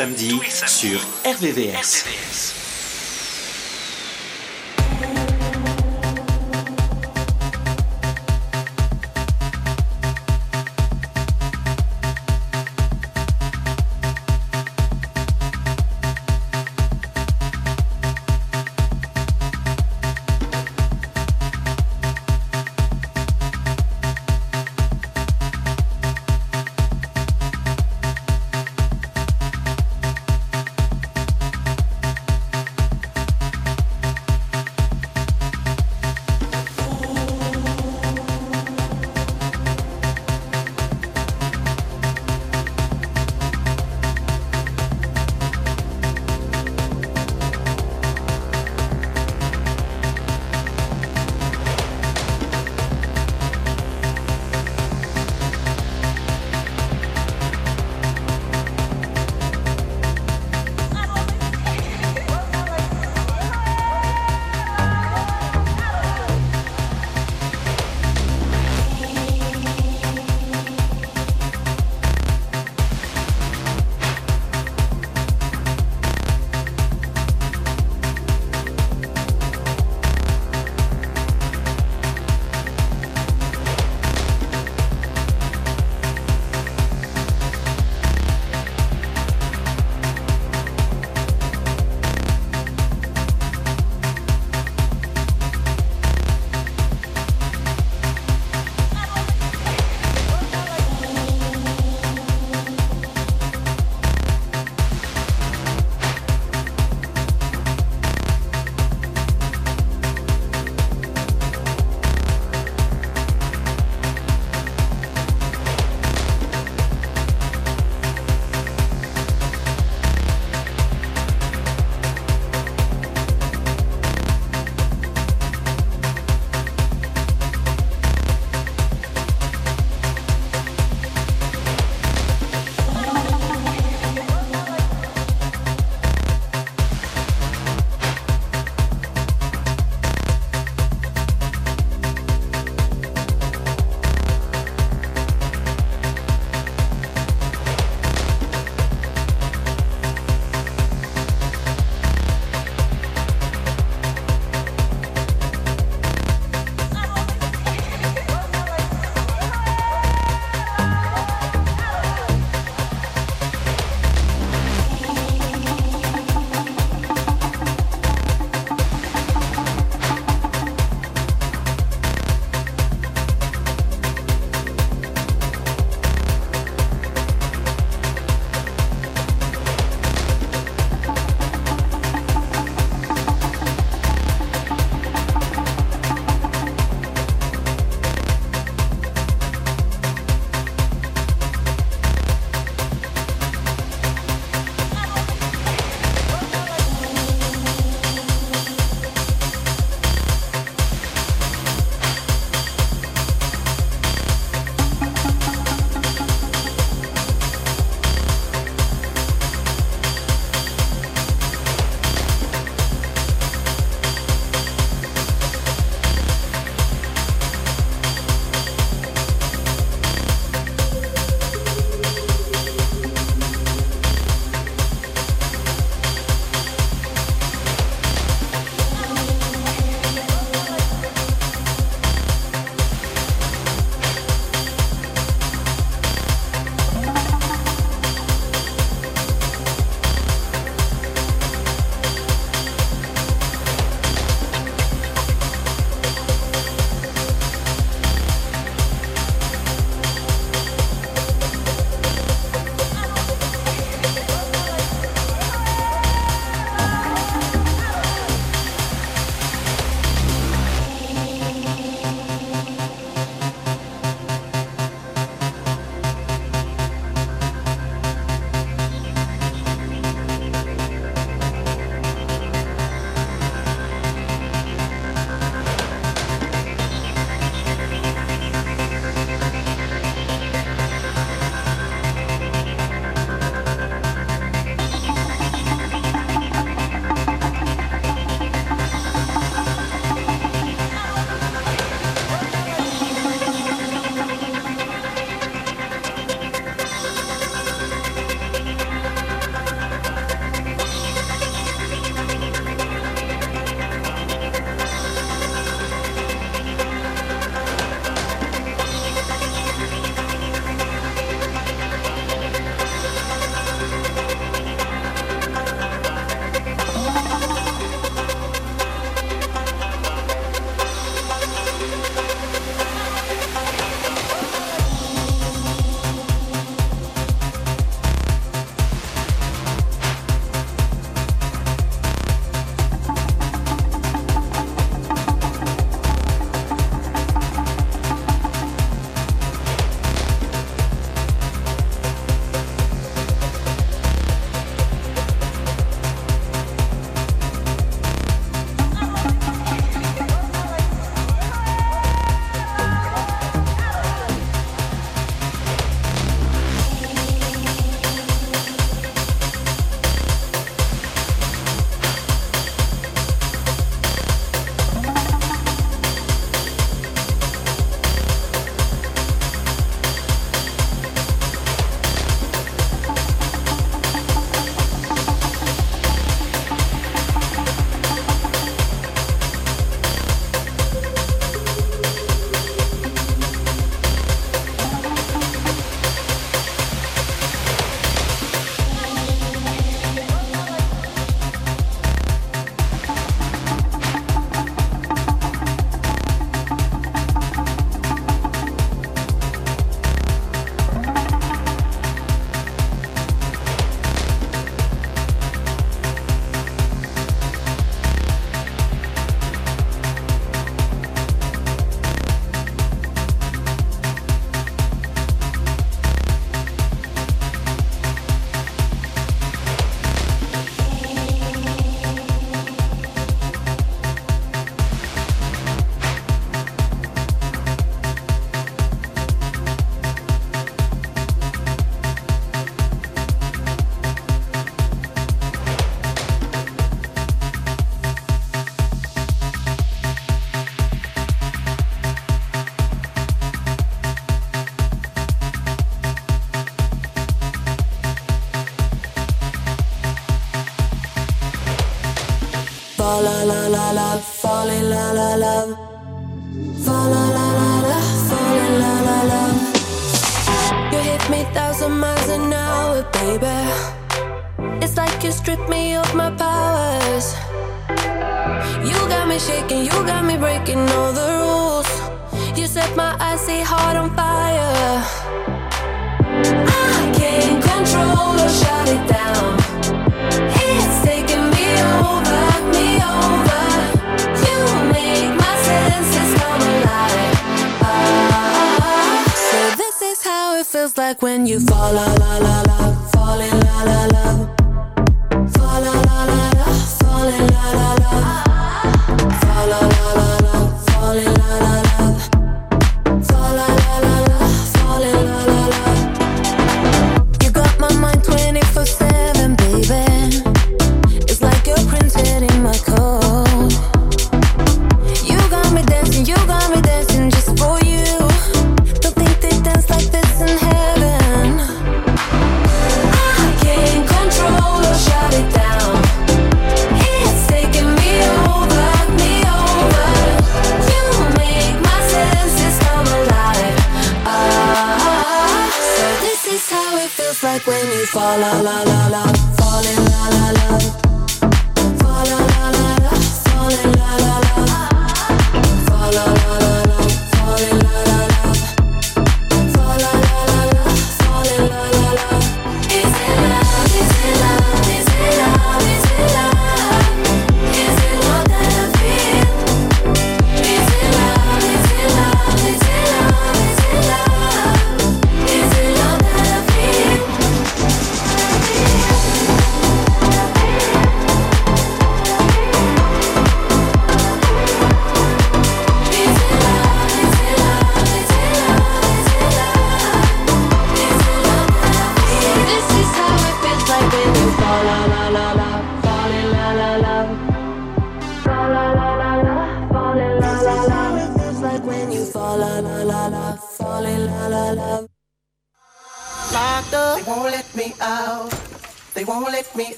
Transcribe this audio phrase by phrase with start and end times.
[0.00, 1.99] samedi sur RVVS.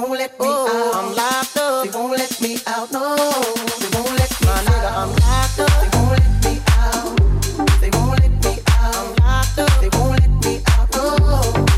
[0.00, 0.94] won't let me out.
[0.94, 1.84] I'm locked up.
[1.84, 2.92] They won't let me out.
[2.92, 4.52] No, they won't let me My.
[4.66, 5.72] Nigga, I'm locked up.
[5.80, 7.80] They won't let me out.
[7.80, 8.96] They won't let me out.
[8.96, 9.72] I'm locked up.
[9.80, 10.86] They won't let me out.
[10.92, 11.04] No,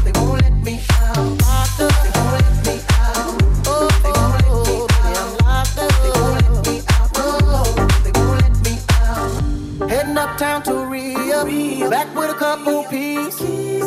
[0.04, 1.16] they won't let me out.
[1.46, 1.94] Locked up.
[2.02, 3.38] They won't let me out.
[3.66, 5.22] Oh, they won't let me out.
[5.22, 5.92] I'm locked up.
[6.02, 7.08] They won't let me out.
[7.14, 7.62] No,
[8.02, 8.74] they won't let me
[9.06, 9.90] out.
[9.90, 11.44] Heading uptown to Rio.
[11.44, 11.90] Rio.
[11.90, 13.38] Back with a couple peas.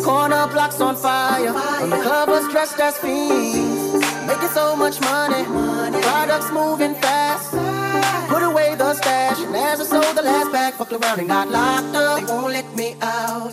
[0.06, 1.50] Corner blocks on fire.
[1.50, 4.11] On the club was dressed as fiends.
[4.42, 5.44] Get so much money.
[5.48, 6.02] money.
[6.02, 7.52] Products moving fast.
[7.52, 8.30] fast.
[8.30, 9.40] Put away the stash.
[9.40, 12.20] And as I sold the last pack, fucked around and got locked up.
[12.20, 13.52] They won't let me out.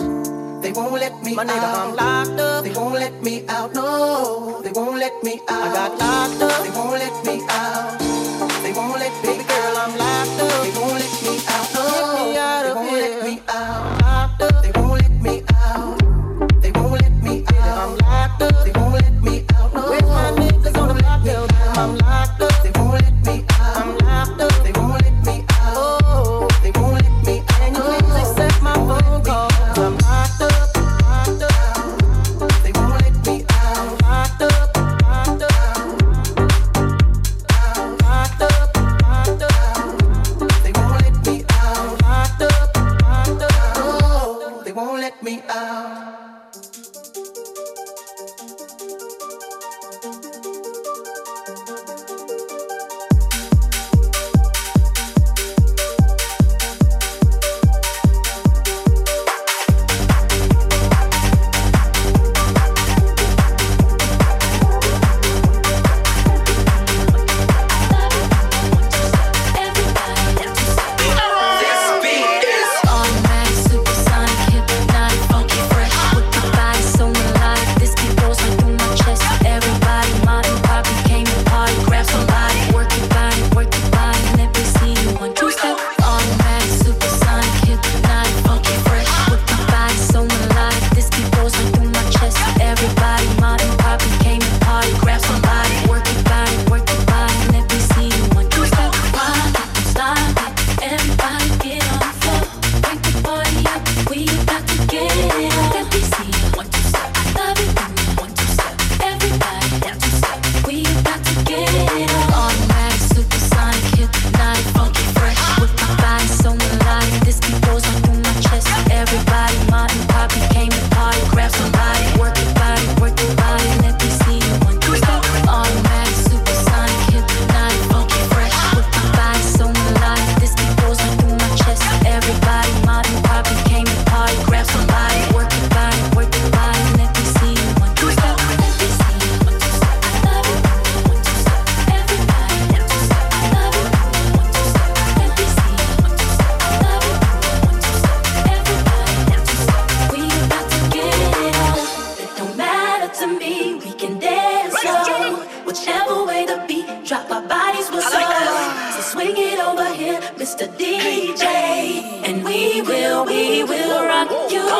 [0.62, 1.78] They won't let me My out.
[1.78, 2.64] I'm locked up.
[2.64, 3.74] They won't let me out.
[3.74, 5.68] No, they won't let me out.
[5.68, 6.64] I got locked up.
[6.64, 7.97] They won't let me out.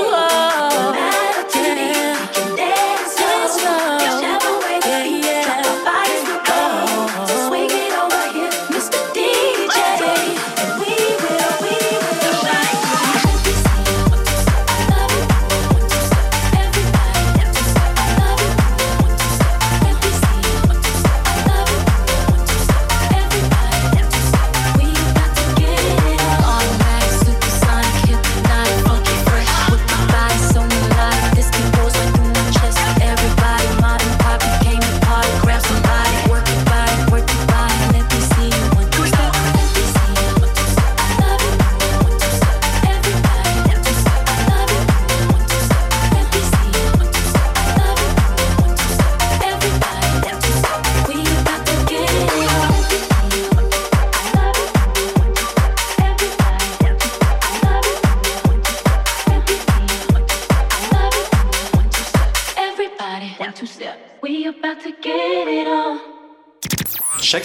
[0.01, 0.28] Oh.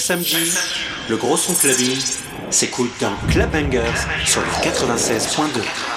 [0.04, 0.52] Samedi,
[1.08, 1.98] le gros son clubbing
[2.50, 5.93] s'écoute dans Club Bangers sur le 96.2.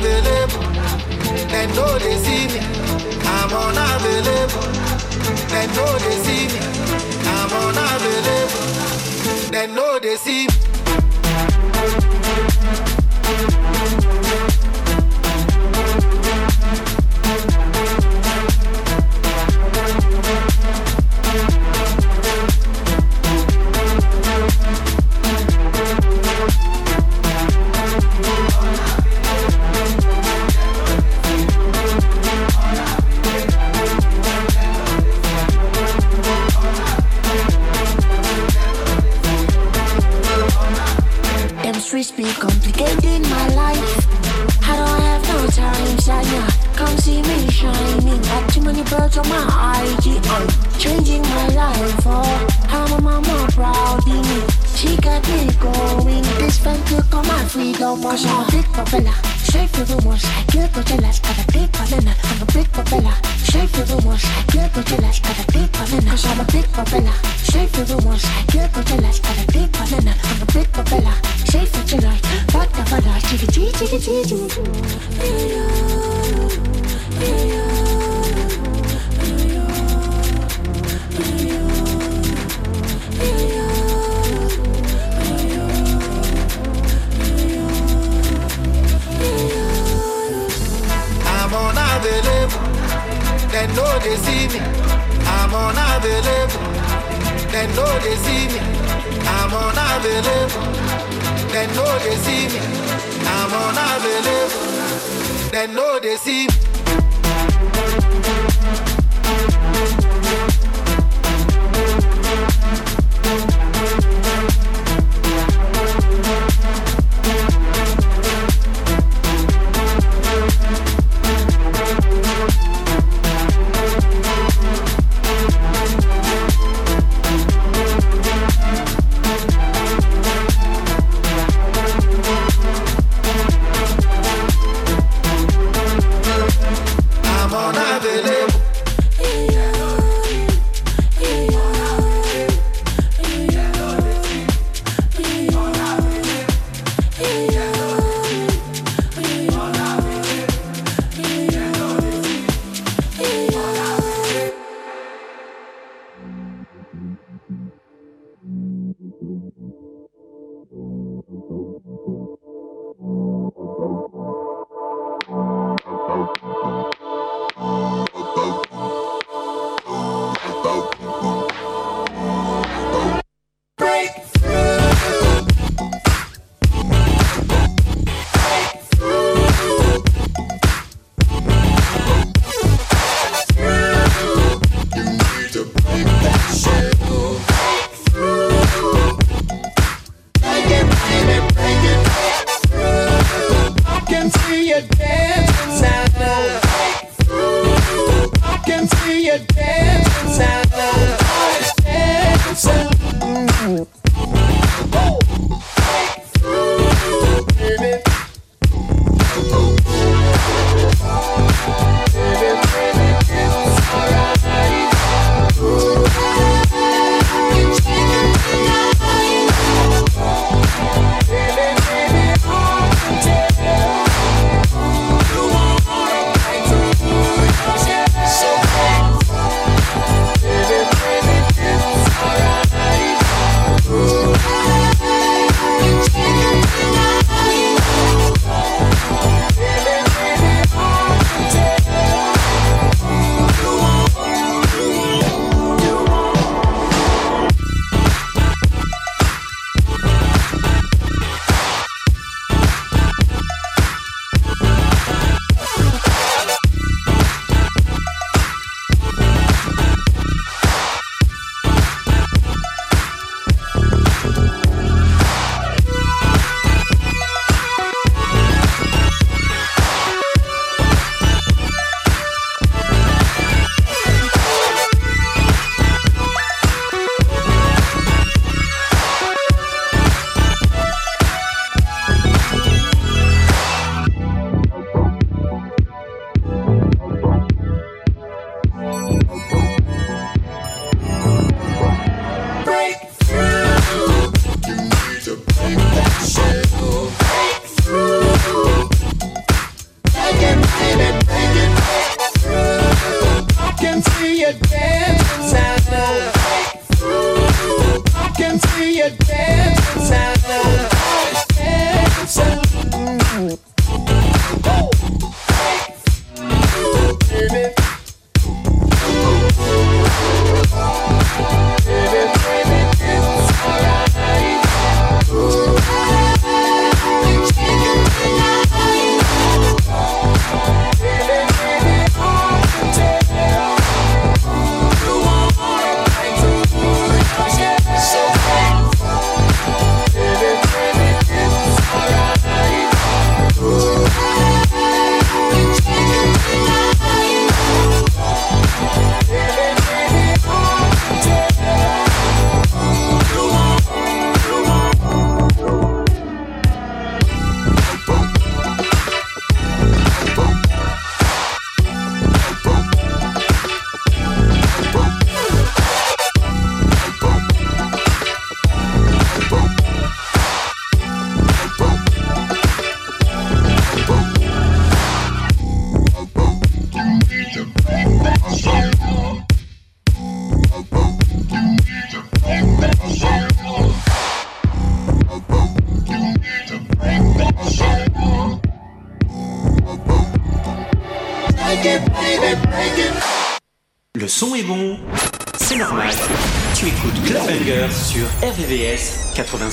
[0.00, 0.62] unavailable.
[1.48, 2.60] They know they see me.
[3.24, 4.62] I'm unavailable.
[5.48, 6.60] They know they see me.
[7.26, 8.64] I'm unavailable.
[9.50, 10.54] They know they see me.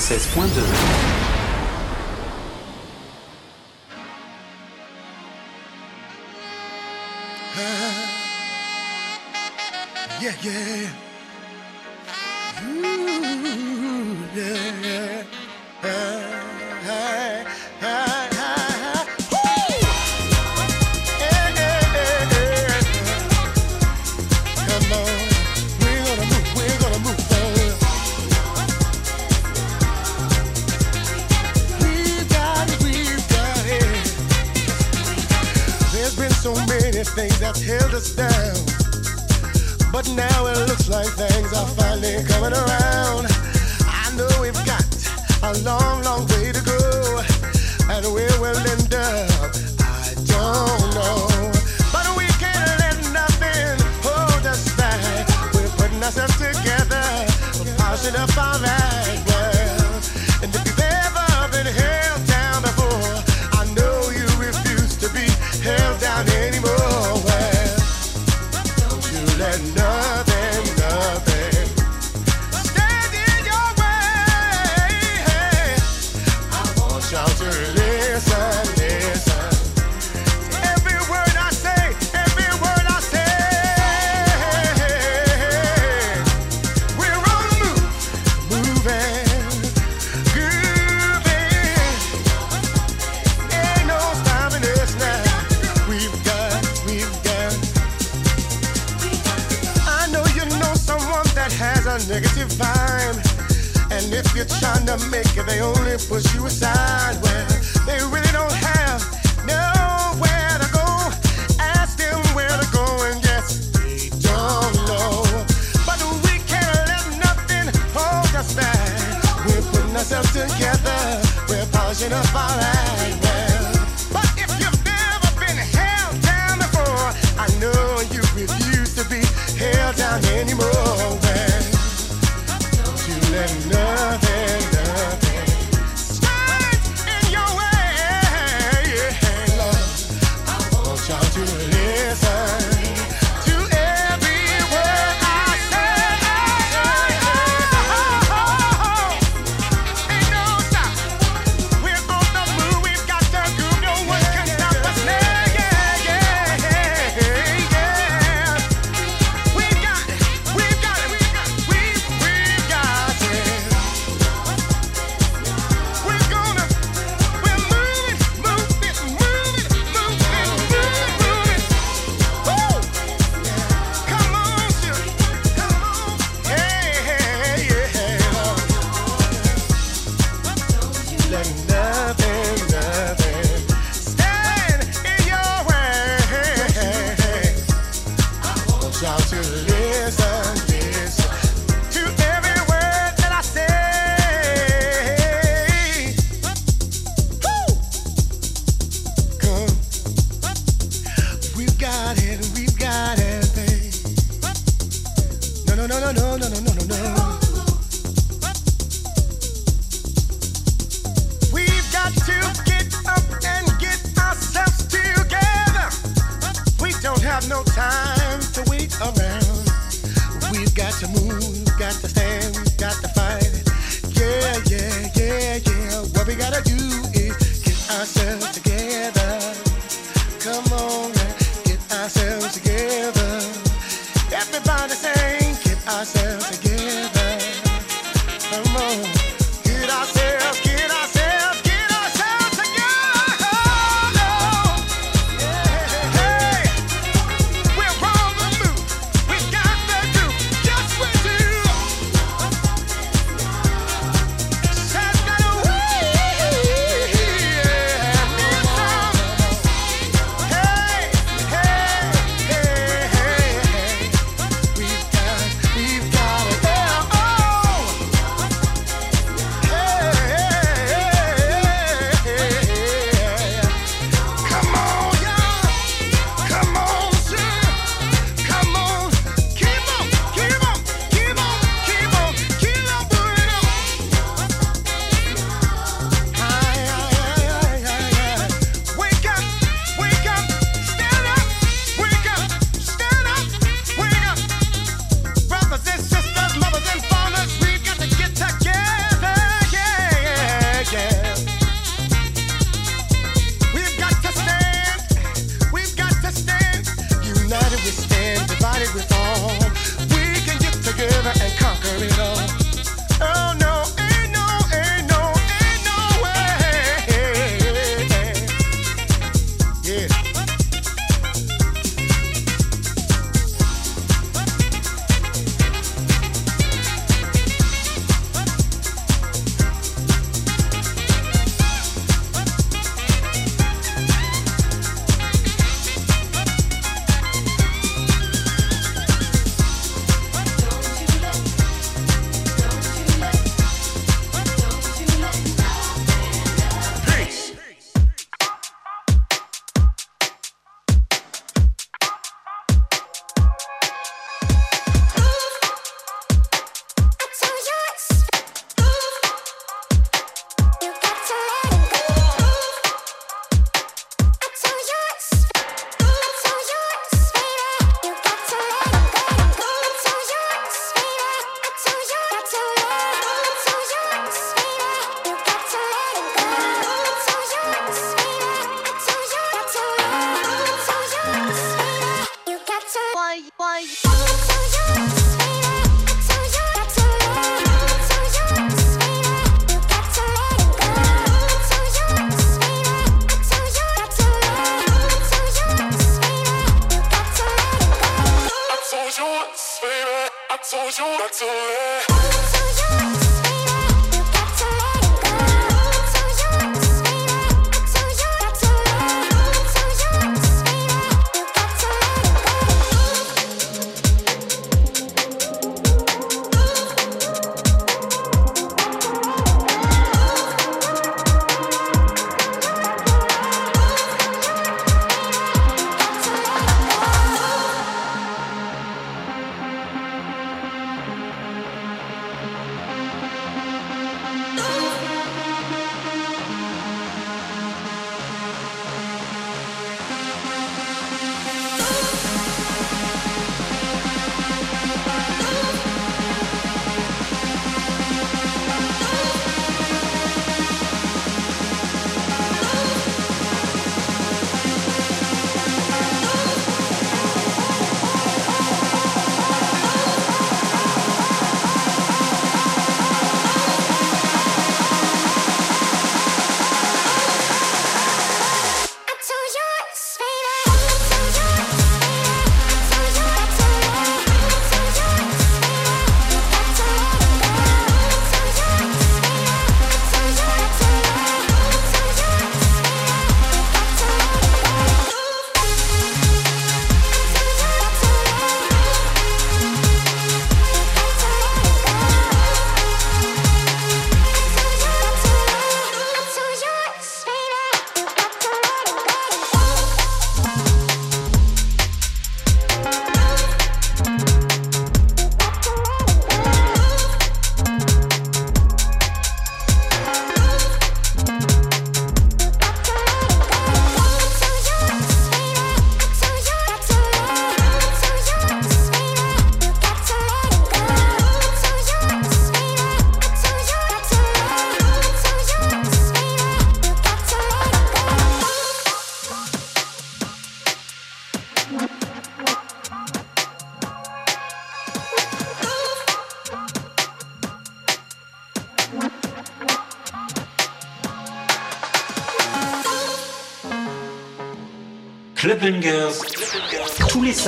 [0.08, 0.77] 96.2.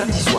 [0.01, 0.30] Club